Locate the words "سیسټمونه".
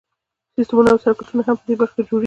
0.55-0.89